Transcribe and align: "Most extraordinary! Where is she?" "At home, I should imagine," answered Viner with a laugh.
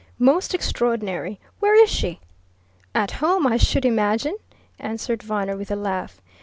"Most 0.17 0.55
extraordinary! 0.55 1.39
Where 1.59 1.75
is 1.79 1.87
she?" 1.87 2.21
"At 2.95 3.11
home, 3.21 3.45
I 3.45 3.57
should 3.57 3.85
imagine," 3.85 4.37
answered 4.79 5.21
Viner 5.21 5.55
with 5.55 5.69
a 5.69 5.75
laugh. 5.75 6.23